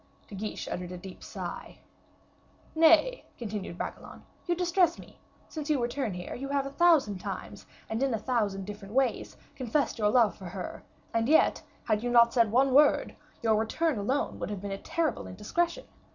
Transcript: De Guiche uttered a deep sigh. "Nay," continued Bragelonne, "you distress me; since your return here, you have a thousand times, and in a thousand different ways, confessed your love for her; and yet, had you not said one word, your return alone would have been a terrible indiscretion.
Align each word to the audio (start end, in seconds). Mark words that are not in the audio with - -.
De 0.29 0.33
Guiche 0.33 0.67
uttered 0.67 0.91
a 0.91 0.97
deep 0.97 1.21
sigh. 1.21 1.77
"Nay," 2.73 3.23
continued 3.37 3.77
Bragelonne, 3.77 4.23
"you 4.47 4.55
distress 4.55 4.97
me; 4.97 5.19
since 5.47 5.69
your 5.69 5.79
return 5.79 6.11
here, 6.15 6.33
you 6.33 6.49
have 6.49 6.65
a 6.65 6.71
thousand 6.71 7.19
times, 7.19 7.67
and 7.87 8.01
in 8.01 8.11
a 8.11 8.17
thousand 8.17 8.65
different 8.65 8.95
ways, 8.95 9.37
confessed 9.55 9.99
your 9.99 10.09
love 10.09 10.35
for 10.35 10.45
her; 10.45 10.81
and 11.13 11.29
yet, 11.29 11.61
had 11.83 12.01
you 12.01 12.09
not 12.09 12.33
said 12.33 12.51
one 12.51 12.73
word, 12.73 13.15
your 13.43 13.55
return 13.55 13.99
alone 13.99 14.39
would 14.39 14.49
have 14.49 14.61
been 14.61 14.71
a 14.71 14.77
terrible 14.79 15.27
indiscretion. 15.27 15.85